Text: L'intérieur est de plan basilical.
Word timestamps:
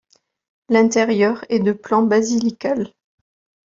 L'intérieur 0.69 1.45
est 1.49 1.59
de 1.59 1.73
plan 1.73 2.01
basilical. 2.01 2.91